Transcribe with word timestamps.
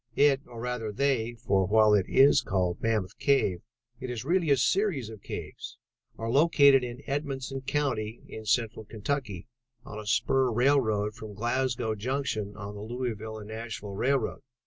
"It, 0.15 0.41
or 0.47 0.59
rather 0.59 0.91
they, 0.91 1.33
for 1.35 1.67
while 1.67 1.93
it 1.93 2.07
is 2.09 2.41
called 2.41 2.81
Mammoth 2.81 3.19
Cave 3.19 3.61
it 3.99 4.09
is 4.09 4.25
really 4.25 4.49
a 4.49 4.57
series 4.57 5.09
of 5.11 5.21
caves, 5.21 5.77
are 6.17 6.31
located 6.31 6.83
in 6.83 7.03
Edmonson 7.05 7.61
County 7.67 8.23
in 8.27 8.47
Central 8.47 8.83
Kentucky, 8.85 9.45
on 9.85 9.99
a 9.99 10.07
spur 10.07 10.49
railroad 10.49 11.13
from 11.13 11.35
Glasgow 11.35 11.93
Junction 11.93 12.57
on 12.57 12.73
the 12.73 12.81
Louisville 12.81 13.37
and 13.37 13.49
Nashville 13.49 13.93
Railroad. 13.93 14.41